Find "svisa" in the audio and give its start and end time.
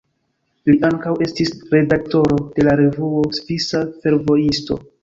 3.43-3.89